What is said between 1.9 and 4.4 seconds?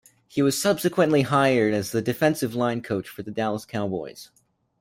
the defensive line coach for the Dallas Cowboys.